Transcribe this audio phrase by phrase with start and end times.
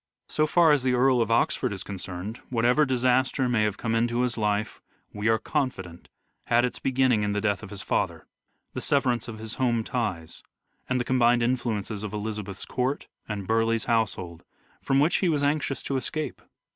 [0.27, 4.21] So far as the Earl of Oxford is concerned, whatever disaster may have come into
[4.23, 4.81] his life,
[5.13, 6.09] we are confident,
[6.45, 8.25] had its beginning in the death of his father,
[8.73, 10.41] the severance of his home ties,
[10.89, 14.43] and the combined influences of Elizabeth's court and Burleigh's household,
[14.81, 16.41] from which he was anxious to escape.